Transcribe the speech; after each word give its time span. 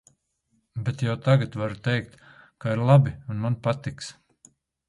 Bet 0.87 1.03
jau 1.07 1.13
tagad 1.27 1.59
varu 1.63 1.77
teikt, 1.89 2.17
ka 2.65 2.75
ir 2.79 2.83
labi 2.91 3.15
un 3.35 3.45
man 3.45 3.63
patiks. 3.69 4.11